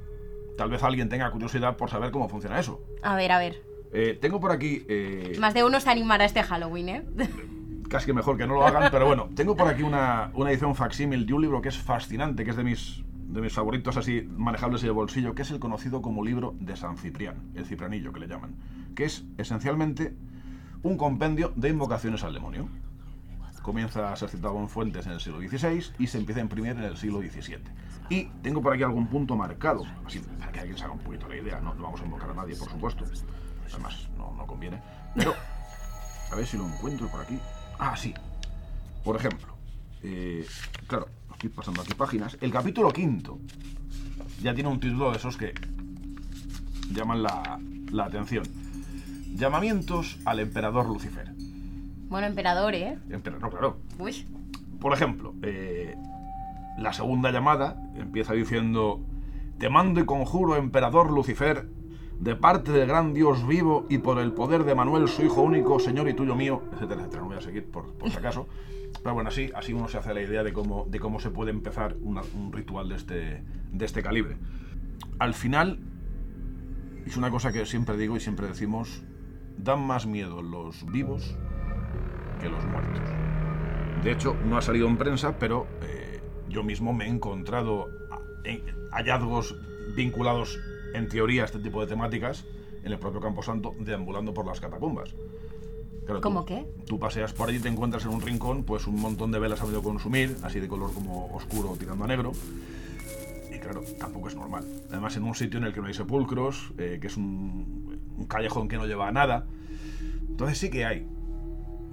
tal 0.57 0.69
vez 0.69 0.83
alguien 0.83 1.09
tenga 1.09 1.29
curiosidad 1.31 1.77
por 1.77 1.89
saber 1.89 2.11
cómo 2.11 2.29
funciona 2.29 2.59
eso. 2.59 2.81
A 3.01 3.15
ver, 3.15 3.31
a 3.31 3.39
ver. 3.39 3.61
Eh, 3.93 4.17
tengo 4.19 4.39
por 4.39 4.51
aquí... 4.51 4.85
Más 5.39 5.53
de 5.53 5.63
uno 5.63 5.79
se 5.79 5.89
animará 5.89 6.23
a 6.23 6.27
este 6.27 6.41
Halloween, 6.43 6.89
¿eh? 6.89 7.03
casi 7.89 8.07
que 8.07 8.13
mejor 8.13 8.37
que 8.37 8.47
no 8.47 8.55
lo 8.55 8.65
hagan, 8.65 8.89
pero 8.91 9.05
bueno, 9.05 9.29
tengo 9.35 9.55
por 9.55 9.67
aquí 9.67 9.83
una, 9.83 10.31
una 10.33 10.49
edición 10.49 10.73
facsímil 10.75 11.25
de 11.27 11.33
un 11.33 11.41
libro 11.43 11.61
que 11.61 11.69
es 11.69 11.77
fascinante, 11.77 12.43
que 12.43 12.49
es 12.49 12.55
de 12.57 12.63
mis, 12.63 13.03
de 13.27 13.39
mis 13.39 13.53
favoritos 13.53 13.97
así 13.97 14.27
manejables 14.35 14.81
y 14.81 14.87
de 14.87 14.91
bolsillo, 14.91 15.35
que 15.35 15.43
es 15.43 15.51
el 15.51 15.59
conocido 15.59 16.01
como 16.01 16.23
libro 16.25 16.55
de 16.59 16.75
San 16.75 16.97
Ciprián, 16.97 17.51
el 17.53 17.65
cipranillo 17.67 18.11
que 18.11 18.19
le 18.21 18.27
llaman, 18.27 18.55
que 18.95 19.05
es 19.05 19.25
esencialmente 19.37 20.15
un 20.83 20.97
compendio 20.97 21.53
de 21.55 21.69
invocaciones 21.69 22.23
al 22.23 22.33
demonio. 22.33 22.67
Comienza 23.61 24.11
a 24.11 24.15
ser 24.15 24.29
citado 24.29 24.59
en 24.59 24.67
fuentes 24.67 25.05
en 25.05 25.13
el 25.13 25.21
siglo 25.21 25.39
XVI 25.39 25.93
y 25.97 26.07
se 26.07 26.17
empieza 26.17 26.41
a 26.41 26.43
imprimir 26.43 26.71
en 26.71 26.83
el 26.83 26.97
siglo 26.97 27.19
XVII. 27.19 27.59
Y 28.09 28.25
tengo 28.41 28.61
por 28.61 28.73
aquí 28.73 28.83
algún 28.83 29.07
punto 29.07 29.37
marcado, 29.37 29.85
así 30.05 30.19
para 30.19 30.51
que 30.51 30.59
alguien 30.59 30.77
se 30.77 30.83
haga 30.83 30.93
un 30.93 30.99
poquito 30.99 31.29
la 31.29 31.37
idea, 31.37 31.61
no, 31.61 31.73
vamos 31.75 32.01
a 32.01 32.05
invocar 32.05 32.29
a 32.29 32.33
nadie, 32.33 32.55
por 32.57 32.69
supuesto. 32.69 33.05
Además, 33.71 34.09
no, 34.17 34.33
no 34.33 34.45
conviene. 34.45 34.81
Pero, 35.15 35.33
a 36.29 36.35
ver 36.35 36.45
si 36.45 36.57
lo 36.57 36.67
encuentro 36.67 37.07
por 37.07 37.21
aquí. 37.21 37.39
Ah, 37.79 37.95
sí. 37.95 38.13
Por 39.05 39.15
ejemplo, 39.15 39.55
eh, 40.01 40.45
claro, 40.87 41.07
estoy 41.31 41.49
pasando 41.49 41.81
aquí 41.81 41.93
páginas. 41.93 42.37
El 42.41 42.51
capítulo 42.51 42.91
quinto 42.91 43.39
ya 44.41 44.53
tiene 44.53 44.69
un 44.69 44.79
título 44.81 45.11
de 45.11 45.17
esos 45.17 45.37
que 45.37 45.53
llaman 46.91 47.23
la, 47.23 47.59
la 47.91 48.05
atención. 48.05 48.43
Llamamientos 49.33 50.19
al 50.25 50.39
emperador 50.39 50.87
Lucifer. 50.87 51.31
Bueno, 52.09 52.27
emperador, 52.27 52.75
¿eh? 52.75 52.97
Empera- 53.09 53.39
no, 53.39 53.49
claro. 53.49 53.77
Uy. 53.97 54.27
Por 54.79 54.93
ejemplo, 54.93 55.33
eh, 55.41 55.95
la 56.77 56.93
segunda 56.93 57.31
llamada 57.31 57.81
empieza 57.95 58.33
diciendo, 58.33 59.01
te 59.57 59.69
mando 59.69 59.99
y 60.01 60.05
conjuro, 60.05 60.55
emperador 60.55 61.11
Lucifer, 61.11 61.67
de 62.19 62.35
parte 62.35 62.71
del 62.71 62.87
gran 62.87 63.13
Dios 63.13 63.47
vivo 63.47 63.85
y 63.89 63.97
por 63.97 64.19
el 64.19 64.33
poder 64.33 64.63
de 64.65 64.75
Manuel, 64.75 65.07
su 65.07 65.23
hijo 65.23 65.41
único, 65.41 65.79
Señor 65.79 66.07
y 66.07 66.13
tuyo 66.13 66.35
mío, 66.35 66.61
etcétera, 66.73 67.01
etcétera. 67.01 67.21
No 67.23 67.27
voy 67.29 67.37
a 67.37 67.41
seguir 67.41 67.65
por, 67.71 67.93
por 67.97 68.09
si 68.11 68.17
acaso. 68.17 68.47
Pero 69.01 69.15
bueno, 69.15 69.29
así, 69.29 69.49
así 69.55 69.73
uno 69.73 69.87
se 69.87 69.97
hace 69.97 70.13
la 70.13 70.21
idea 70.21 70.43
de 70.43 70.53
cómo, 70.53 70.85
de 70.87 70.99
cómo 70.99 71.19
se 71.19 71.31
puede 71.31 71.49
empezar 71.51 71.95
una- 72.01 72.21
un 72.35 72.53
ritual 72.53 72.87
de 72.89 72.95
este, 72.95 73.43
de 73.71 73.85
este 73.85 74.03
calibre. 74.03 74.37
Al 75.17 75.33
final, 75.33 75.79
es 77.05 77.17
una 77.17 77.31
cosa 77.31 77.51
que 77.51 77.65
siempre 77.65 77.97
digo 77.97 78.15
y 78.15 78.19
siempre 78.19 78.47
decimos, 78.47 79.03
dan 79.57 79.81
más 79.85 80.05
miedo 80.05 80.41
los 80.41 80.85
vivos 80.91 81.35
que 82.41 82.49
los 82.49 82.63
muertos. 82.65 83.01
De 84.03 84.11
hecho, 84.11 84.35
no 84.45 84.57
ha 84.57 84.61
salido 84.61 84.87
en 84.87 84.97
prensa, 84.97 85.37
pero 85.39 85.65
eh, 85.81 86.19
yo 86.49 86.63
mismo 86.63 86.93
me 86.93 87.05
he 87.05 87.09
encontrado 87.09 87.87
en- 88.43 88.61
hallazgos 88.91 89.55
vinculados, 89.95 90.59
en 90.93 91.07
teoría, 91.07 91.43
a 91.43 91.45
este 91.45 91.59
tipo 91.59 91.79
de 91.81 91.87
temáticas 91.87 92.45
en 92.83 92.91
el 92.91 92.99
propio 92.99 93.21
Camposanto, 93.21 93.73
deambulando 93.79 94.33
por 94.33 94.45
las 94.45 94.59
catacumbas. 94.59 95.15
Claro, 96.05 96.19
tú- 96.19 96.23
¿Cómo 96.23 96.45
qué? 96.45 96.65
Tú 96.85 96.99
paseas 96.99 97.31
por 97.31 97.47
allí 97.47 97.57
y 97.59 97.61
te 97.61 97.69
encuentras 97.69 98.03
en 98.03 98.11
un 98.11 98.21
rincón 98.21 98.63
pues 98.65 98.87
un 98.87 98.99
montón 98.99 99.31
de 99.31 99.39
velas 99.39 99.61
a 99.61 99.65
medio 99.65 99.81
consumir, 99.81 100.35
así 100.43 100.59
de 100.59 100.67
color 100.67 100.93
como 100.93 101.33
oscuro 101.33 101.75
tirando 101.79 102.03
a 102.03 102.07
negro. 102.07 102.33
Y 103.55 103.57
claro, 103.59 103.81
tampoco 103.97 104.27
es 104.27 104.35
normal. 104.35 104.65
Además, 104.89 105.15
en 105.15 105.23
un 105.23 105.33
sitio 105.35 105.59
en 105.59 105.63
el 105.65 105.73
que 105.73 105.79
no 105.79 105.87
hay 105.87 105.93
sepulcros, 105.93 106.73
eh, 106.77 106.97
que 106.99 107.07
es 107.07 107.15
un, 107.15 107.92
un 108.17 108.25
callejón 108.25 108.67
que 108.67 108.77
no 108.77 108.85
lleva 108.85 109.07
a 109.07 109.11
nada. 109.11 109.45
Entonces 110.29 110.57
sí 110.57 110.69
que 110.69 110.85
hay 110.85 111.07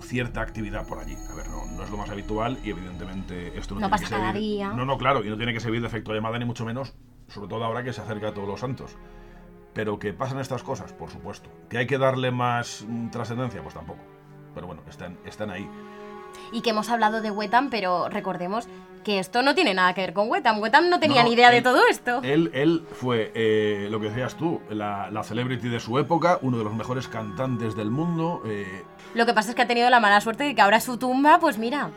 cierta 0.01 0.41
actividad 0.41 0.87
por 0.87 0.99
allí. 0.99 1.15
A 1.31 1.35
ver, 1.35 1.49
no, 1.49 1.67
no 1.67 1.83
es 1.85 1.91
lo 1.91 1.97
más 1.97 2.09
habitual 2.11 2.59
y 2.65 2.71
evidentemente 2.71 3.59
esto 3.59 3.75
no, 3.75 3.81
No 3.81 3.87
tiene 3.87 3.91
pasa 3.91 4.05
que 4.05 4.09
servir. 4.09 4.21
cada 4.27 4.33
día. 4.39 4.73
No, 4.73 4.85
no, 4.85 4.97
claro, 4.99 5.25
y 5.25 5.29
no 5.29 5.37
tiene 5.37 5.53
que 5.53 5.61
servir 5.61 5.81
de 5.81 5.87
efecto 5.89 6.15
llamada 6.15 6.39
ni 6.39 6.45
mucho 6.45 6.65
menos, 6.65 6.95
sobre 7.29 7.49
todo 7.49 7.65
ahora 7.65 7.85
que 7.85 7.93
se 7.93 8.01
acerca 8.01 8.29
a 8.29 8.35
todos 8.35 8.49
los 8.49 8.61
santos. 8.61 8.97
Pero 9.75 9.99
que 9.99 10.13
pasan 10.13 10.41
estas 10.41 10.63
cosas, 10.63 10.93
por 10.93 11.11
supuesto. 11.11 11.51
Que 11.69 11.79
hay 11.79 11.87
que 11.87 11.99
darle 11.99 12.31
más 12.31 12.85
mm, 12.89 13.11
trascendencia, 13.11 13.63
pues 13.63 13.75
tampoco. 13.75 14.01
Pero 14.55 14.67
bueno, 14.67 14.83
están, 14.89 15.19
están 15.25 15.51
ahí. 15.51 15.69
Y 16.53 16.63
que 16.63 16.71
hemos 16.71 16.89
hablado 16.91 17.21
de 17.21 17.31
Wetam, 17.31 17.71
pero 17.71 18.09
recordemos 18.09 18.67
que 19.05 19.19
esto 19.19 19.43
no 19.43 19.55
tiene 19.55 19.73
nada 19.73 19.95
que 19.95 20.03
ver 20.03 20.13
con 20.13 20.29
Wetam. 20.31 20.59
Wetam 20.61 20.91
no 20.91 21.01
tenía 21.01 21.23
No, 21.23 21.29
ni 21.29 21.35
idea 21.35 21.51
de 21.51 21.63
todo 21.63 21.81
esto. 21.91 22.21
Él, 22.23 22.51
él 22.53 22.85
fue, 22.93 23.33
eh, 23.35 23.89
lo 23.91 23.99
que 24.01 24.09
decías 24.11 24.35
tú, 24.37 24.61
la, 24.69 25.11
la 25.11 25.23
celebrity 25.23 25.69
de 25.69 25.81
su 25.81 25.99
época, 25.99 26.39
uno 26.43 26.59
de 26.59 26.65
los 26.65 26.75
mejores 26.75 27.09
cantantes 27.09 27.75
del 27.77 27.91
mundo. 27.91 28.43
eh, 28.45 28.85
Lo 29.15 29.25
que 29.27 29.33
pasa 29.33 29.51
es 29.51 29.55
que 29.55 29.63
ha 29.63 29.67
tenido 29.67 29.89
la 29.91 30.01
mala 30.01 30.21
suerte 30.21 30.45
de 30.45 30.55
que 30.55 30.61
ahora 30.61 30.81
su 30.81 30.99
tumba, 30.99 31.39
pues 31.41 31.57
mira, 31.57 31.91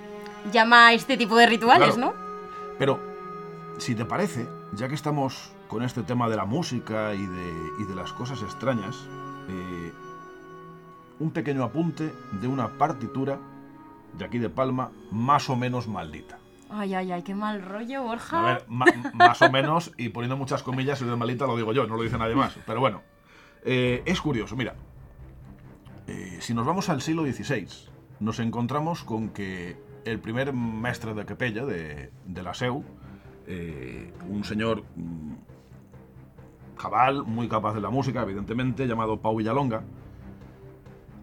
llama 0.52 0.88
a 0.88 0.94
este 0.94 1.18
tipo 1.18 1.36
de 1.36 1.46
rituales, 1.48 1.96
Claro. 1.96 2.13
¿no? 2.13 2.24
Pero, 2.80 3.00
si 3.80 3.96
te 3.96 4.06
parece, 4.06 4.48
ya 4.72 4.88
que 4.88 4.96
estamos 4.96 5.52
con 5.68 5.84
este 5.84 6.04
tema 6.04 6.30
de 6.30 6.36
la 6.38 6.46
música 6.46 7.13
y 7.16 7.25
de, 7.25 7.54
y 7.80 7.84
de 7.84 7.96
las 7.96 8.13
cosas 8.13 8.42
extrañas, 8.44 8.96
eh, 9.50 9.92
un 11.20 11.32
pequeño 11.32 11.63
apunte 11.63 12.13
de 12.32 12.48
una 12.48 12.70
partitura 12.78 13.40
de 14.17 14.25
aquí 14.25 14.38
de 14.39 14.50
Palma, 14.50 14.91
más 15.12 15.50
o 15.50 15.55
menos 15.55 15.88
maldita. 15.88 16.38
Ay, 16.70 16.93
ay, 16.96 17.12
ay, 17.12 17.22
qué 17.24 17.36
mal 17.36 17.62
rollo, 17.62 18.03
Borja. 18.03 18.39
A 18.39 18.53
ver, 18.53 18.65
ma- 18.67 18.86
más 19.13 19.41
o 19.41 19.51
menos, 19.51 19.91
y 19.98 20.10
poniendo 20.10 20.38
muchas 20.38 20.63
comillas, 20.63 20.98
si 21.00 21.05
lo 21.05 21.12
de 21.12 21.17
maldita 21.17 21.46
lo 21.46 21.55
digo 21.55 21.72
yo, 21.74 21.86
no 21.88 21.96
lo 21.98 22.03
dice 22.03 22.17
nadie 22.17 22.36
más. 22.36 22.58
Pero 22.65 22.79
bueno, 22.79 23.01
eh, 23.63 24.01
es 24.05 24.20
curioso, 24.22 24.55
mira. 24.55 24.74
Eh, 26.08 26.38
si 26.41 26.53
nos 26.53 26.65
vamos 26.65 26.89
al 26.89 27.01
siglo 27.01 27.24
XVI, 27.24 27.67
nos 28.20 28.39
encontramos 28.39 29.03
con 29.03 29.29
que 29.29 29.77
el 30.05 30.20
primer 30.20 30.51
maestre 30.53 31.13
de 31.13 31.25
capella 31.25 31.63
de, 31.65 32.12
de 32.25 32.43
la 32.43 32.53
SEU, 32.53 32.84
eh, 33.48 34.12
un 34.27 34.43
señor 34.43 34.84
mm, 34.96 35.34
cabal, 36.77 37.24
muy 37.24 37.48
capaz 37.48 37.74
de 37.74 37.82
la 37.82 37.89
música, 37.89 38.22
evidentemente, 38.24 38.88
llamado 38.88 39.17
Pau 39.22 39.38
Villalonga, 39.38 39.84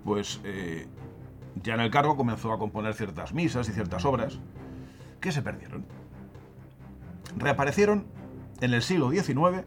pues 0.04 0.40
eh, 0.44 0.86
ya 1.62 1.74
en 1.74 1.80
el 1.80 1.90
cargo 1.90 2.16
comenzó 2.16 2.52
a 2.52 2.58
componer 2.58 2.94
ciertas 2.94 3.32
misas 3.32 3.68
y 3.68 3.72
ciertas 3.72 4.04
obras 4.04 4.38
que 5.20 5.32
se 5.32 5.42
perdieron 5.42 5.84
reaparecieron 7.36 8.06
en 8.60 8.74
el 8.74 8.82
siglo 8.82 9.10
XIX 9.10 9.64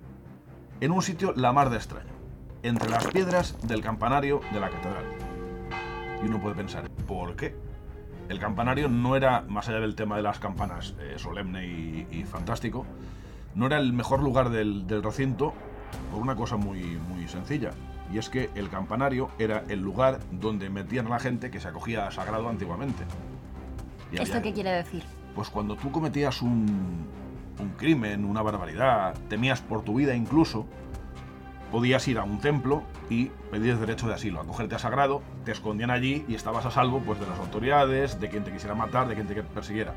en 0.81 0.91
un 0.91 1.01
sitio 1.01 1.33
la 1.35 1.53
mar 1.53 1.69
de 1.69 1.77
extraño, 1.77 2.11
entre 2.61 2.89
las 2.89 3.07
piedras 3.07 3.57
del 3.67 3.81
campanario 3.81 4.41
de 4.51 4.59
la 4.59 4.69
catedral. 4.69 5.05
Y 6.21 6.27
uno 6.27 6.41
puede 6.41 6.55
pensar, 6.55 6.89
¿por 7.07 7.35
qué? 7.35 7.55
El 8.29 8.39
campanario 8.39 8.89
no 8.89 9.15
era, 9.15 9.41
más 9.41 9.67
allá 9.69 9.79
del 9.79 9.95
tema 9.95 10.17
de 10.17 10.23
las 10.23 10.39
campanas, 10.39 10.95
eh, 10.99 11.15
solemne 11.17 11.65
y, 11.65 12.23
fantástico, 12.23 12.85
no 13.55 13.67
era 13.67 13.77
el 13.77 13.93
mejor 13.93 14.23
lugar 14.23 14.49
del, 14.49 14.87
del 14.87 15.03
recinto 15.03 15.53
por 16.11 16.21
una 16.21 16.35
cosa 16.35 16.57
muy, 16.57 16.81
muy 16.81 17.27
sencilla. 17.27 17.71
Y 18.11 18.17
es 18.17 18.29
que 18.29 18.49
el 18.55 18.69
campanario 18.69 19.29
era 19.39 19.63
el 19.69 19.79
lugar 19.79 20.19
donde 20.31 20.69
metían 20.69 21.07
a 21.07 21.11
la 21.11 21.19
gente 21.19 21.49
que 21.49 21.59
se 21.59 21.67
acogía 21.67 22.07
a 22.07 22.11
sagrado 22.11 22.47
antiguamente. 22.49 23.03
Y 24.11 24.15
¿Esto 24.17 24.37
había- 24.37 24.41
qué 24.43 24.53
quiere 24.53 24.71
decir? 24.71 25.03
pues 25.35 25.49
cuando 25.49 25.75
tú 25.75 25.91
cometías 25.91 26.43
un, 26.43 27.07
un 27.59 27.69
crimen, 27.77 28.23
una 28.23 28.43
barbaridad, 28.43 29.15
temías 29.29 29.61
por 29.61 29.81
tu 29.83 29.95
vida 29.95 30.13
incluso, 30.15 30.67
podías 31.71 32.07
ir 32.07 32.19
a 32.19 32.23
un 32.23 32.37
templo 32.39 32.83
y 33.09 33.31
pedir 33.49 33.77
derecho 33.79 34.07
de 34.07 34.13
asilo, 34.13 34.39
acogerte 34.41 34.75
a 34.75 34.79
sagrado, 34.79 35.23
te 35.43 35.51
escondían 35.51 35.89
allí 35.89 36.23
y 36.27 36.35
estabas 36.35 36.67
a 36.67 36.71
salvo 36.71 36.99
pues, 36.99 37.19
de 37.19 37.25
las 37.25 37.39
autoridades, 37.39 38.19
de 38.19 38.29
quien 38.29 38.43
te 38.43 38.51
quisiera 38.51 38.75
matar, 38.75 39.07
de 39.07 39.15
quien 39.15 39.25
te 39.25 39.41
persiguiera. 39.41 39.95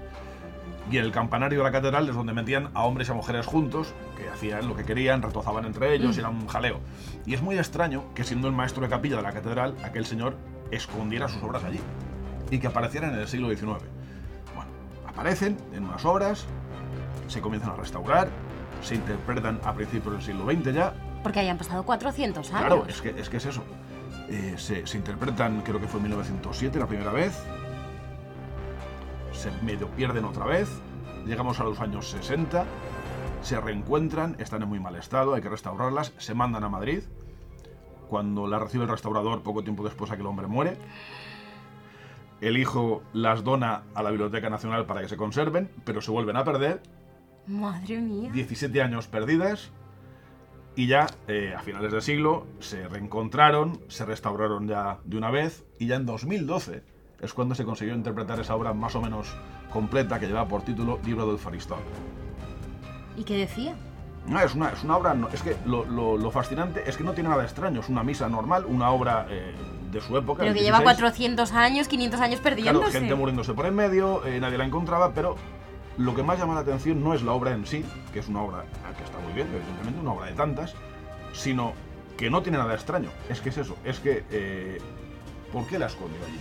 Y 0.91 0.99
en 0.99 1.05
el 1.05 1.13
campanario 1.13 1.59
de 1.59 1.65
la 1.65 1.73
catedral 1.73 2.09
es 2.09 2.15
donde 2.15 2.33
metían 2.33 2.71
a 2.75 2.85
hombres 2.85 3.09
y 3.09 3.11
a 3.11 3.15
mujeres 3.15 3.45
juntos, 3.47 3.93
que 4.17 4.29
hacían 4.29 4.69
lo 4.69 4.77
que 4.77 4.85
querían, 4.85 5.21
retozaban 5.21 5.65
entre 5.65 5.95
ellos, 5.95 6.17
y 6.17 6.21
era 6.21 6.29
un 6.29 6.47
jaleo. 6.47 6.81
Y 7.25 7.35
es 7.35 7.43
muy 7.43 7.59
extraño 7.59 8.05
que 8.15 8.23
siendo 8.23 8.47
el 8.47 8.55
maestro 8.55 8.83
de 8.83 8.89
capilla 8.89 9.17
de 9.17 9.23
la 9.23 9.33
catedral, 9.33 9.75
aquel 9.83 10.07
señor 10.07 10.37
escondiera 10.71 11.29
sus 11.29 11.43
obras 11.43 11.65
allí 11.65 11.81
y 12.51 12.59
que 12.59 12.67
aparecieran 12.69 13.15
en 13.15 13.21
el 13.21 13.29
siglo 13.29 13.49
XIX. 13.49 13.83
Bueno, 14.55 14.71
aparecen 15.09 15.57
en 15.75 15.85
unas 15.85 16.05
obras, 16.05 16.47
se 17.27 17.41
comienzan 17.41 17.73
a 17.73 17.77
restaurar, 17.77 18.29
se 18.83 18.95
interpretan 18.95 19.61
a 19.65 19.75
principios 19.75 20.15
del 20.15 20.23
siglo 20.23 20.45
XX 20.45 20.73
ya. 20.73 20.95
Porque 21.23 21.41
hayan 21.41 21.59
pasado 21.59 21.83
400 21.83 22.49
años. 22.53 22.61
Claro, 22.61 22.85
es 22.89 23.01
que 23.01 23.11
es, 23.11 23.29
que 23.29 23.39
es 23.39 23.47
eso. 23.47 23.65
Eh, 24.29 24.55
se, 24.57 24.87
se 24.87 24.97
interpretan, 24.97 25.63
creo 25.63 25.81
que 25.81 25.89
fue 25.89 25.99
en 25.99 26.05
1907 26.05 26.79
la 26.79 26.87
primera 26.87 27.11
vez, 27.11 27.43
se 29.47 29.65
medio 29.65 29.89
pierden 29.89 30.25
otra 30.25 30.45
vez, 30.45 30.69
llegamos 31.25 31.61
a 31.61 31.65
los 31.65 31.81
años 31.81 32.09
60, 32.11 32.65
se 33.43 33.61
reencuentran, 33.61 34.37
están 34.39 34.63
en 34.63 34.69
muy 34.69 34.81
mal 34.81 34.97
estado, 34.97 35.35
hay 35.35 35.43
que 35.43 35.49
restaurarlas, 35.49 36.13
se 36.19 36.35
mandan 36.35 36.65
a 36.65 36.69
Madrid. 36.69 37.03
Cuando 38.09 38.47
la 38.47 38.59
recibe 38.59 38.85
el 38.85 38.91
restaurador, 38.91 39.43
poco 39.43 39.63
tiempo 39.63 39.85
después 39.85 40.11
aquel 40.11 40.27
hombre 40.27 40.47
muere. 40.47 40.77
El 42.41 42.57
hijo 42.57 43.03
las 43.13 43.45
dona 43.45 43.85
a 43.95 44.03
la 44.03 44.11
Biblioteca 44.11 44.51
Nacional 44.51 44.85
para 44.87 45.01
que 45.01 45.09
se 45.09 45.17
conserven, 45.17 45.71
pero 45.85 46.01
se 46.01 46.11
vuelven 46.11 46.37
a 46.37 46.45
perder. 46.45 46.83
Madre 47.47 48.01
mía. 48.01 48.31
17 48.33 48.83
años 48.83 49.07
perdidas. 49.07 49.71
Y 50.75 50.89
ya 50.89 51.07
eh, 51.27 51.55
a 51.57 51.61
finales 51.61 51.91
del 51.91 52.03
siglo 52.03 52.47
se 52.59 52.87
reencontraron, 52.87 53.81
se 53.89 54.05
restauraron 54.05 54.69
ya 54.69 54.99
de 55.05 55.17
una 55.17 55.31
vez. 55.31 55.65
Y 55.79 55.87
ya 55.87 55.97
en 55.97 56.07
2012 56.07 56.96
es 57.21 57.33
cuando 57.33 57.55
se 57.55 57.65
consiguió 57.65 57.95
interpretar 57.95 58.39
esa 58.41 58.55
obra 58.55 58.73
más 58.75 58.95
o 58.95 59.01
menos 59.01 59.29
completa 59.73 60.19
que 60.21 60.27
lleva 60.27 60.47
por 60.47 60.63
título 60.63 60.99
Libro 61.05 61.27
del 61.27 61.39
Faristol. 61.39 61.79
¿Y 63.17 63.25
qué 63.25 63.39
decía? 63.39 63.75
No, 64.27 64.41
es 64.41 64.55
una, 64.55 64.71
es 64.71 64.83
una 64.83 64.97
obra, 64.97 65.15
no- 65.15 65.29
es 65.29 65.41
que 65.43 65.57
lo, 65.67 65.85
lo- 65.85 66.17
lo 66.19 66.31
fascinante 66.31 66.83
es 66.87 66.97
que 66.97 67.05
no 67.05 67.13
tiene 67.13 67.29
nada 67.31 67.45
extraño, 67.45 67.81
es 67.81 67.89
una 67.89 68.03
misa 68.03 68.29
normal, 68.29 68.65
una 68.67 68.91
obra 68.91 69.27
eh, 69.31 69.55
de 69.91 70.01
su 70.01 70.17
época. 70.17 70.43
Pero 70.43 70.53
que 70.55 70.61
lleva 70.61 70.79
16. 70.81 70.85
400 70.85 71.53
años, 71.53 71.89
500 71.89 72.21
años 72.21 72.41
Claro, 72.41 72.57
perdiéndose. 72.57 72.99
gente 72.99 73.15
muriéndose 73.15 73.55
por 73.55 73.67
en 73.67 73.75
medio, 73.77 74.27
eh, 74.27 74.41
nadie 74.41 74.59
la 74.59 74.65
encontraba, 74.65 75.13
pero 75.15 75.37
lo 75.97 76.15
que 76.15 76.23
más 76.23 76.39
llama 76.39 76.55
la 76.55 76.61
atención 76.61 77.03
no 77.03 77.15
es 77.15 77.23
la 77.23 77.33
obra 77.33 77.53
en 77.53 77.65
sí, 77.67 77.85
que 78.13 78.19
es 78.19 78.29
una 78.29 78.43
obra 78.43 78.65
que 78.99 79.05
está 79.05 79.19
muy 79.21 79.33
bien, 79.33 79.47
evidentemente, 79.49 80.01
una 80.01 80.13
obra 80.13 80.27
de 80.27 80.33
tantas, 80.33 80.75
sino 81.33 81.73
que 82.19 82.29
no 82.29 82.43
tiene 82.43 82.59
nada 82.59 82.75
extraño. 82.75 83.09
Es 83.31 83.41
que 83.41 83.49
es 83.51 83.59
eso, 83.59 83.77
es 83.85 84.01
que... 84.01 84.25
eh, 84.31 84.79
¿Por 85.53 85.65
qué 85.69 85.79
la 85.79 85.87
escondió 85.87 86.19
allí? 86.27 86.39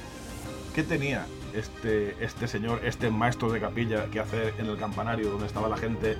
¿Qué 0.75 0.83
tenía 0.83 1.25
este, 1.53 2.15
este 2.23 2.47
señor, 2.49 2.81
este 2.83 3.09
maestro 3.09 3.49
de 3.51 3.59
capilla, 3.61 4.05
que 4.11 4.19
hacer 4.19 4.53
en 4.59 4.65
el 4.67 4.77
campanario 4.77 5.29
donde 5.31 5.47
estaba 5.47 5.69
la 5.69 5.77
gente 5.77 6.17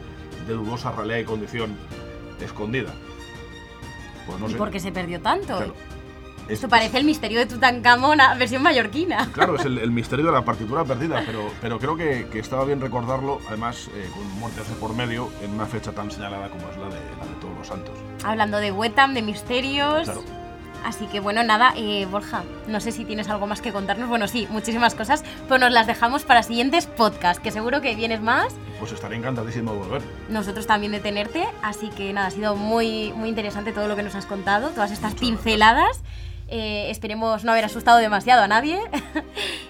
de 0.47 0.53
dudosa 0.53 0.91
realidad 0.93 1.17
y 1.19 1.24
condición 1.25 1.77
escondida? 2.39 2.93
Pues 4.25 4.39
no 4.39 4.47
¿Y 4.47 4.51
sé. 4.53 4.57
por 4.57 4.71
qué 4.71 4.79
se 4.79 4.91
perdió 4.91 5.19
tanto? 5.21 5.57
Claro. 5.57 5.74
Es- 6.47 6.53
Esto 6.53 6.69
parece 6.69 6.97
el 7.00 7.03
misterio 7.05 7.39
de 7.39 7.47
Tutankamón, 7.47 8.17
versión 8.39 8.62
mallorquina. 8.63 9.29
Claro, 9.33 9.55
es 9.57 9.65
el, 9.65 9.77
el 9.79 9.91
misterio 9.91 10.25
de 10.27 10.31
la 10.31 10.45
partitura 10.45 10.85
perdida, 10.85 11.21
pero, 11.25 11.50
pero 11.62 11.77
creo 11.79 11.97
que, 11.97 12.27
que 12.31 12.39
estaba 12.39 12.63
bien 12.65 12.79
recordarlo, 12.79 13.39
además 13.50 13.89
eh, 13.93 14.07
con 14.13 14.25
muertes 14.39 14.69
de 14.69 14.75
por 14.75 14.93
medio, 14.95 15.29
en 15.43 15.51
una 15.51 15.65
fecha 15.65 15.91
tan 15.91 16.09
señalada 16.12 16.50
como 16.50 16.69
es 16.69 16.77
la 16.77 16.85
de, 16.85 16.91
la 17.19 17.25
de 17.25 17.33
Todos 17.41 17.57
los 17.57 17.67
Santos. 17.67 17.93
Hablando 18.24 18.57
de 18.59 18.71
Wetam, 18.71 19.13
de 19.15 19.21
misterios. 19.21 20.03
Claro. 20.05 20.21
Así 20.86 21.08
que 21.08 21.20
bueno, 21.20 21.44
nada, 21.44 21.74
eh, 21.75 22.06
Borja, 22.06 22.44
no 22.68 22.80
sé 22.80 22.92
si 22.92 23.06
tienes 23.06 23.27
algo 23.27 23.48
más 23.48 23.60
que 23.60 23.74
contarnos. 23.74 24.08
Bueno, 24.08 24.27
sí, 24.27 24.48
muchísimas 24.51 24.94
cosas, 24.94 25.24
pero 25.48 25.58
nos 25.58 25.72
las 25.72 25.88
dejamos 25.88 26.24
para 26.24 26.44
siguientes 26.44 26.86
podcasts, 26.86 27.42
que 27.42 27.51
seguro 27.51 27.82
que 27.82 27.96
vienes 27.96 28.22
más. 28.22 28.54
Pues 28.80 28.92
estaré 28.92 29.15
encantadísimo 29.15 29.74
de 29.74 29.80
volver. 29.80 30.01
Nosotros 30.30 30.68
también 30.68 30.92
de 30.92 31.00
tenerte, 31.00 31.44
así 31.63 31.89
que 31.89 32.13
nada, 32.13 32.27
ha 32.27 32.32
sido 32.32 32.56
muy, 32.56 33.13
muy 33.13 33.30
interesante 33.30 33.72
todo 33.72 33.88
lo 33.88 33.96
que 33.96 34.04
nos 34.04 34.13
has 34.13 34.27
contado, 34.27 34.70
todas 34.70 34.92
estas 34.92 35.15
pinceladas. 35.15 36.01
Eh, 36.48 36.92
esperemos 36.92 37.44
no 37.44 37.51
haber 37.51 37.65
asustado 37.65 37.98
demasiado 37.98 38.44
a 38.44 38.48
nadie. 38.48 38.80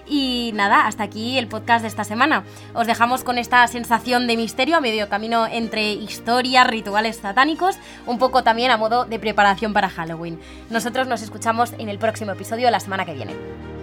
y 0.06 0.52
nada, 0.54 0.86
hasta 0.86 1.04
aquí 1.04 1.38
el 1.38 1.48
podcast 1.48 1.82
de 1.82 1.88
esta 1.88 2.04
semana. 2.04 2.44
Os 2.74 2.86
dejamos 2.86 3.24
con 3.24 3.38
esta 3.38 3.66
sensación 3.66 4.26
de 4.26 4.36
misterio 4.36 4.76
a 4.76 4.80
medio 4.80 5.08
camino 5.08 5.46
entre 5.46 5.92
historias, 5.92 6.66
rituales 6.66 7.16
satánicos, 7.16 7.76
un 8.06 8.18
poco 8.18 8.42
también 8.42 8.70
a 8.70 8.76
modo 8.76 9.04
de 9.04 9.18
preparación 9.18 9.72
para 9.72 9.88
Halloween. 9.88 10.40
Nosotros 10.70 11.06
nos 11.06 11.22
escuchamos 11.22 11.72
en 11.78 11.88
el 11.88 11.98
próximo 11.98 12.32
episodio 12.32 12.70
la 12.70 12.80
semana 12.80 13.04
que 13.04 13.14
viene. 13.14 13.75